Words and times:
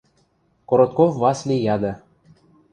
Коротков 0.69 1.11
Васли 1.21 1.57
яды. 1.75 1.91